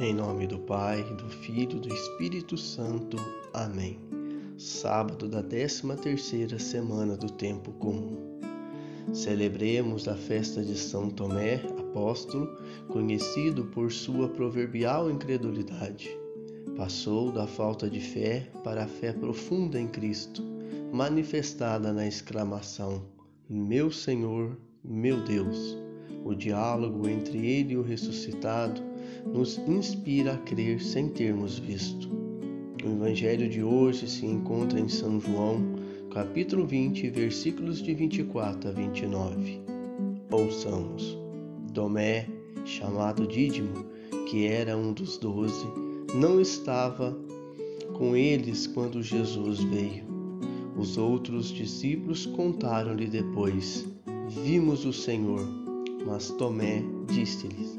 [0.00, 3.16] Em nome do Pai, do Filho e do Espírito Santo.
[3.52, 3.96] Amém.
[4.58, 8.40] Sábado da 13 terceira semana do tempo comum.
[9.12, 16.10] Celebremos a festa de São Tomé, apóstolo, conhecido por sua proverbial incredulidade.
[16.76, 20.42] Passou da falta de fé para a fé profunda em Cristo,
[20.92, 23.04] manifestada na exclamação:
[23.48, 25.78] Meu Senhor, meu Deus.
[26.24, 28.82] O diálogo entre ele e o ressuscitado
[29.26, 32.08] nos inspira a crer sem termos visto.
[32.84, 35.62] O evangelho de hoje se encontra em São João,
[36.12, 39.60] capítulo 20, versículos de 24 a 29.
[40.30, 41.18] Ouçamos.
[41.72, 42.28] Tomé,
[42.64, 43.84] chamado Dídimo,
[44.28, 45.66] que era um dos doze,
[46.14, 47.16] não estava
[47.94, 50.04] com eles quando Jesus veio.
[50.76, 53.86] Os outros discípulos contaram-lhe depois:
[54.28, 55.40] Vimos o Senhor.
[56.06, 57.78] Mas Tomé disse-lhes: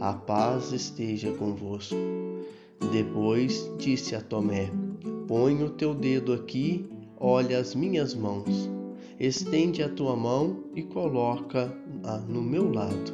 [0.00, 1.94] A paz esteja convosco.
[2.90, 4.70] Depois disse a Tomé:
[5.28, 8.70] Põe o teu dedo aqui, olha as minhas mãos.
[9.18, 13.12] Estende a tua mão e coloca-a no meu lado.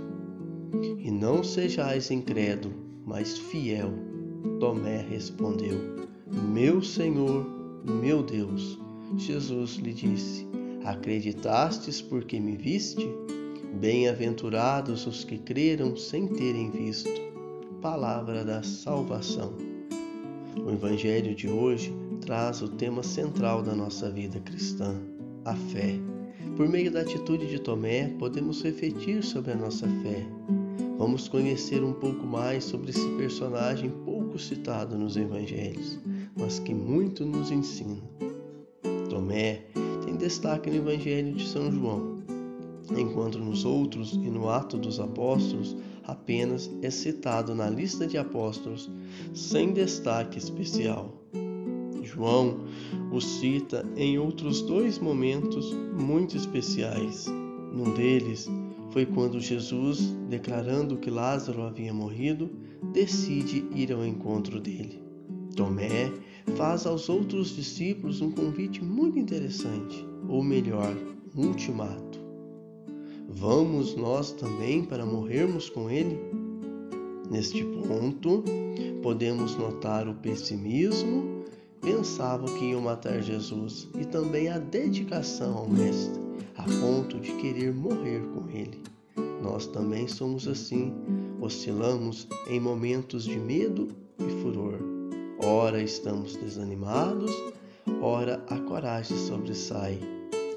[1.00, 3.90] E não sejais incrédulo, mas fiel.
[4.60, 6.06] Tomé respondeu:
[6.52, 7.44] Meu Senhor,
[7.84, 8.78] meu Deus.
[9.16, 10.46] Jesus lhe disse:
[10.84, 13.08] Acreditastes porque me viste?
[13.80, 17.10] Bem-aventurados os que creram sem terem visto.
[17.82, 19.52] Palavra da salvação.
[20.64, 24.98] O Evangelho de hoje traz o tema central da nossa vida cristã,
[25.44, 25.94] a fé.
[26.56, 30.26] Por meio da atitude de Tomé, podemos refletir sobre a nossa fé.
[30.96, 36.00] Vamos conhecer um pouco mais sobre esse personagem pouco citado nos Evangelhos,
[36.34, 38.02] mas que muito nos ensina.
[39.10, 39.64] Tomé
[40.02, 42.16] tem destaque no Evangelho de São João
[42.96, 48.90] enquanto nos outros e no Ato dos Apóstolos apenas é citado na lista de apóstolos,
[49.34, 51.12] sem destaque especial.
[52.02, 52.60] João
[53.12, 57.26] o cita em outros dois momentos muito especiais.
[57.72, 58.48] Num deles
[58.90, 62.50] foi quando Jesus, declarando que Lázaro havia morrido,
[62.92, 65.02] decide ir ao encontro dele.
[65.54, 66.12] Tomé
[66.56, 70.94] faz aos outros discípulos um convite muito interessante, ou melhor,
[71.34, 72.25] um ultimato.
[73.28, 76.18] Vamos nós também para morrermos com ele?
[77.30, 78.44] Neste ponto,
[79.02, 81.44] podemos notar o pessimismo,
[81.80, 86.20] pensavam que iam matar Jesus, e também a dedicação ao Mestre,
[86.56, 88.80] a ponto de querer morrer com ele.
[89.42, 90.92] Nós também somos assim,
[91.40, 93.88] oscilamos em momentos de medo
[94.18, 94.78] e furor.
[95.42, 97.32] Ora estamos desanimados,
[98.00, 99.98] ora a coragem sobressai.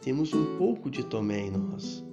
[0.02, 2.09] Temos um pouco de Tomé em nós.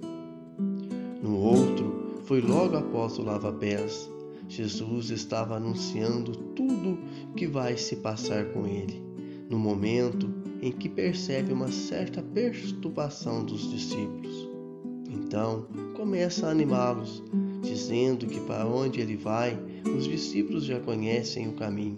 [1.27, 4.09] No outro, foi logo após o lava-pés.
[4.47, 6.97] Jesus estava anunciando tudo
[7.35, 9.03] que vai se passar com ele,
[9.49, 14.47] no momento em que percebe uma certa perturbação dos discípulos.
[15.09, 15.65] Então,
[15.97, 17.21] começa a animá-los,
[17.61, 19.59] dizendo que para onde ele vai,
[19.97, 21.97] os discípulos já conhecem o caminho.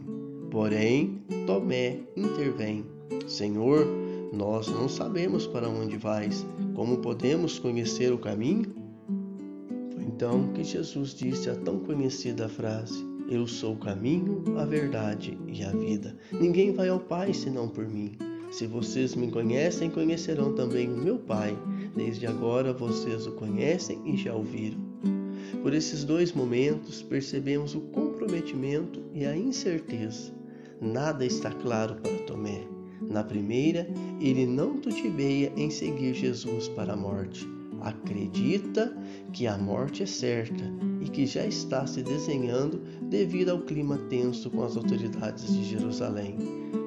[0.49, 2.83] Porém, Tomé intervém:
[3.27, 3.85] Senhor,
[4.33, 6.43] nós não sabemos para onde vais.
[6.73, 8.88] Como podemos conhecer o caminho?
[10.19, 15.63] Então que Jesus disse a tão conhecida frase: Eu sou o caminho, a verdade e
[15.63, 16.13] a vida.
[16.29, 18.17] Ninguém vai ao Pai senão por mim.
[18.51, 21.57] Se vocês me conhecem, conhecerão também o meu Pai.
[21.95, 24.81] Desde agora vocês o conhecem e já o viram.
[25.63, 30.33] Por esses dois momentos, percebemos o comprometimento e a incerteza.
[30.81, 32.67] Nada está claro para Tomé.
[33.01, 33.87] Na primeira,
[34.19, 37.47] ele não titubeia em seguir Jesus para a morte
[37.81, 38.95] acredita
[39.31, 40.63] que a morte é certa
[41.01, 46.37] e que já está se desenhando devido ao clima tenso com as autoridades de Jerusalém.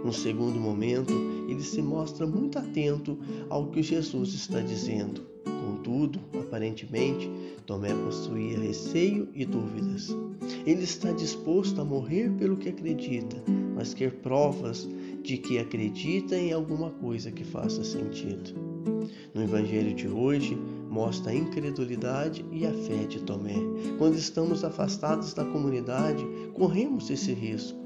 [0.04, 1.12] No segundo momento,
[1.48, 3.18] ele se mostra muito atento
[3.48, 5.22] ao que Jesus está dizendo.
[5.44, 7.30] Contudo, aparentemente,
[7.66, 10.08] Tomé possuía receio e dúvidas.
[10.66, 13.36] Ele está disposto a morrer pelo que acredita,
[13.74, 14.88] mas quer provas
[15.22, 18.54] de que acredita em alguma coisa que faça sentido.
[19.34, 20.58] No Evangelho de hoje,
[20.92, 23.56] mostra a incredulidade e a fé de Tomé.
[23.96, 26.22] Quando estamos afastados da comunidade,
[26.52, 27.80] corremos esse risco.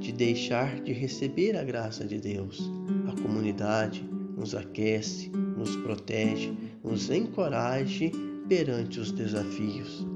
[0.00, 2.70] de deixar de receber a graça de Deus.
[3.06, 4.02] A comunidade
[4.34, 6.50] nos aquece, nos protege,
[6.82, 8.10] nos encoraje
[8.48, 10.06] perante os desafios.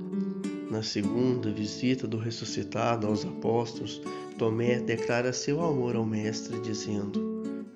[0.71, 4.01] Na segunda visita do ressuscitado aos apóstolos,
[4.39, 7.21] Tomé declara seu amor ao Mestre, dizendo: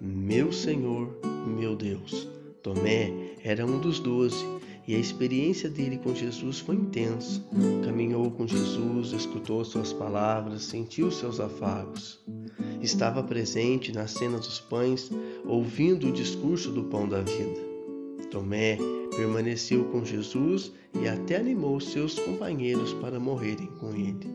[0.01, 1.15] Meu Senhor,
[1.47, 2.34] meu Deus.
[2.65, 3.13] Tomé
[3.45, 4.43] era um dos doze
[4.89, 7.45] e a experiência dele com Jesus foi intensa.
[7.85, 12.19] Caminhou com Jesus, escutou suas palavras, sentiu seus afagos.
[12.81, 15.11] Estava presente na cena dos pães,
[15.45, 17.61] ouvindo o discurso do pão da vida.
[18.31, 18.79] Tomé
[19.15, 24.27] permaneceu com Jesus e até animou seus companheiros para morrerem com ele.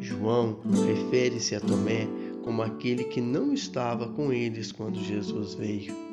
[0.00, 2.08] João refere-se a Tomé
[2.42, 6.09] como aquele que não estava com eles quando Jesus veio.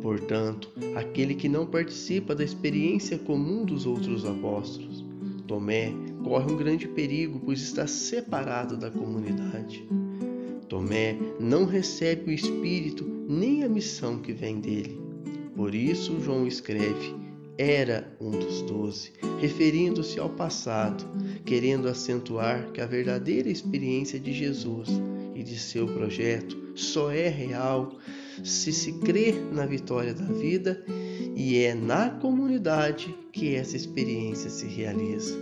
[0.00, 5.04] Portanto, aquele que não participa da experiência comum dos outros apóstolos,
[5.46, 5.92] Tomé,
[6.22, 9.88] corre um grande perigo, pois está separado da comunidade.
[10.68, 15.00] Tomé não recebe o Espírito nem a missão que vem dele.
[15.56, 17.16] Por isso, João escreve:
[17.56, 21.04] era um dos doze, referindo-se ao passado,
[21.44, 24.88] querendo acentuar que a verdadeira experiência de Jesus
[25.34, 27.98] e de seu projeto só é real
[28.44, 30.84] se se crê na vitória da vida
[31.36, 35.36] e é na comunidade que essa experiência se realiza.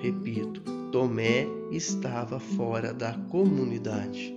[0.00, 0.60] Repito,
[0.90, 4.34] Tomé estava fora da comunidade.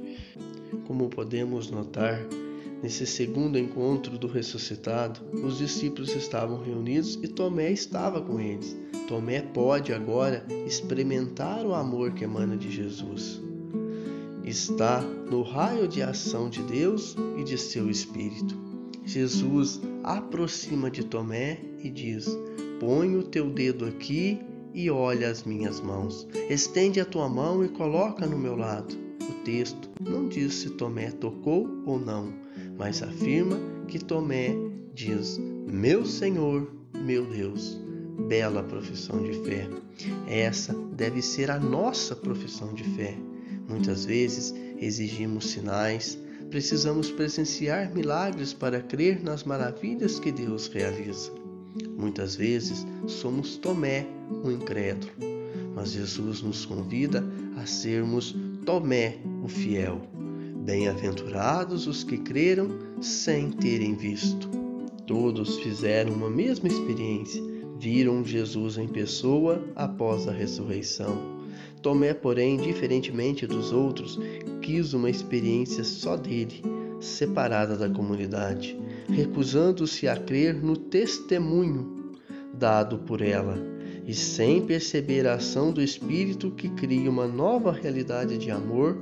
[0.86, 2.22] Como podemos notar,
[2.84, 8.78] nesse segundo encontro do ressuscitado, os discípulos estavam reunidos e Tomé estava com eles.
[9.08, 13.42] Tomé pode agora experimentar o amor que emana de Jesus
[14.46, 18.56] está no raio de ação de Deus e de seu Espírito.
[19.04, 22.28] Jesus aproxima de Tomé e diz:
[22.80, 24.40] Põe o teu dedo aqui
[24.74, 26.28] e olha as minhas mãos.
[26.50, 28.96] Estende a tua mão e coloca no meu lado.
[29.22, 32.34] O texto não diz se Tomé tocou ou não,
[32.78, 33.58] mas afirma
[33.88, 34.56] que Tomé
[34.94, 37.80] diz: Meu Senhor, meu Deus.
[38.28, 39.68] Bela profissão de fé.
[40.28, 43.18] Essa deve ser a nossa profissão de fé.
[43.68, 46.18] Muitas vezes exigimos sinais,
[46.50, 51.32] precisamos presenciar milagres para crer nas maravilhas que Deus realiza.
[51.98, 54.06] Muitas vezes somos Tomé,
[54.44, 55.12] o incrédulo,
[55.74, 57.24] mas Jesus nos convida
[57.58, 58.36] a sermos
[58.66, 60.02] Tomé, o fiel.
[60.64, 62.70] Bem-aventurados os que creram
[63.02, 64.50] sem terem visto.
[65.06, 67.44] Todos fizeram uma mesma experiência,
[67.78, 71.35] viram Jesus em pessoa após a ressurreição
[71.86, 74.20] Tomé, porém, diferentemente dos outros,
[74.60, 76.64] quis uma experiência só dele,
[77.00, 78.76] separada da comunidade,
[79.08, 82.16] recusando-se a crer no testemunho
[82.52, 83.56] dado por ela
[84.04, 88.98] e sem perceber a ação do Espírito que cria uma nova realidade de amor,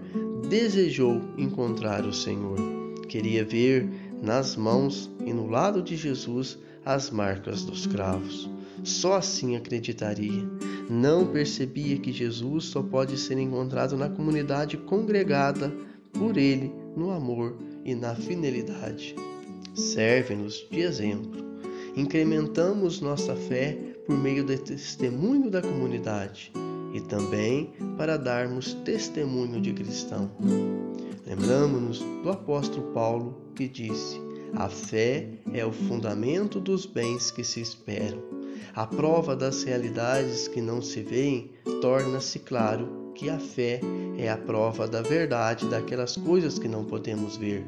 [0.49, 2.57] desejou encontrar o Senhor.
[3.07, 3.89] Queria ver
[4.21, 8.52] nas mãos e no lado de Jesus as marcas dos cravos.
[8.83, 10.43] Só assim acreditaria.
[10.89, 15.73] Não percebia que Jesus só pode ser encontrado na comunidade congregada
[16.11, 19.15] por Ele no amor e na fidelidade.
[19.73, 21.41] Serve-nos de exemplo.
[21.95, 26.51] Incrementamos nossa fé por meio do testemunho da comunidade
[26.93, 30.29] e também para darmos testemunho de cristão.
[31.25, 34.19] Lembramos-nos do apóstolo Paulo que disse:
[34.53, 38.42] A fé é o fundamento dos bens que se esperam
[38.75, 43.79] a prova das realidades que não se veem, torna-se claro que a fé
[44.17, 47.63] é a prova da verdade daquelas coisas que não podemos ver,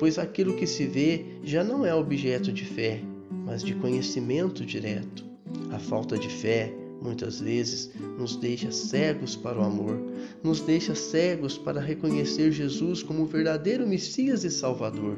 [0.00, 3.00] pois aquilo que se vê já não é objeto de fé,
[3.46, 5.24] mas de conhecimento direto.
[5.70, 9.98] A falta de fé muitas vezes nos deixa cegos para o amor,
[10.42, 15.16] nos deixa cegos para reconhecer Jesus como o verdadeiro Messias e Salvador.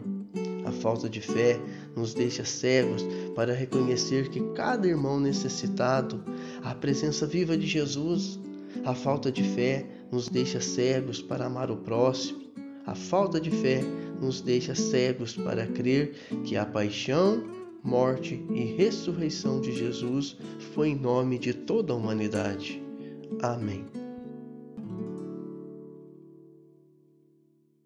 [0.64, 1.61] A falta de fé
[1.97, 3.04] nos deixa cegos
[3.35, 6.23] para reconhecer que cada irmão necessitado,
[6.62, 8.38] a presença viva de Jesus,
[8.85, 12.42] a falta de fé nos deixa cegos para amar o próximo.
[12.87, 13.83] A falta de fé
[14.21, 16.14] nos deixa cegos para crer
[16.45, 17.45] que a paixão,
[17.83, 20.37] morte e ressurreição de Jesus
[20.75, 22.83] foi em nome de toda a humanidade.
[23.40, 24.01] Amém.